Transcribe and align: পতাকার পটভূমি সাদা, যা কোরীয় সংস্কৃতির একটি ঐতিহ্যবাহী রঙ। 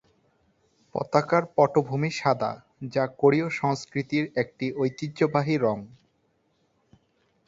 পতাকার 0.95 1.43
পটভূমি 1.55 2.11
সাদা, 2.11 2.51
যা 2.85 3.03
কোরীয় 3.17 3.47
সংস্কৃতির 3.59 4.25
একটি 4.35 4.65
ঐতিহ্যবাহী 4.75 5.55
রঙ। 5.57 5.77